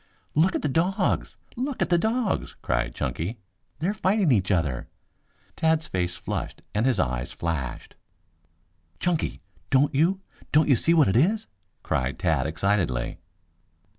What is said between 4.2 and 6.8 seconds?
each other." Tad's face flushed